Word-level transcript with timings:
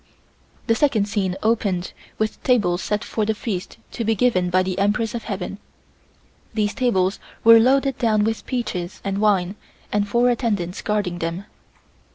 The 0.65 0.73
second 0.73 1.05
scene 1.07 1.35
opened 1.43 1.91
with 2.17 2.41
tables 2.41 2.81
set 2.81 3.03
for 3.03 3.23
the 3.23 3.35
feast 3.35 3.77
to 3.91 4.03
be 4.03 4.15
given 4.15 4.49
by 4.49 4.63
the 4.63 4.79
Empress 4.79 5.13
of 5.13 5.25
Heaven. 5.25 5.59
These 6.55 6.73
tables 6.73 7.19
were 7.43 7.59
loaded 7.59 7.99
down 7.99 8.23
with 8.23 8.47
peaches 8.47 8.99
and 9.03 9.19
wine 9.21 9.57
and 9.91 10.07
four 10.07 10.31
attendants 10.31 10.81
guarding 10.81 11.19
them. 11.19 11.45